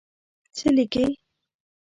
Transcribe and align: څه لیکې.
څه 0.55 0.67
لیکې. 0.75 1.05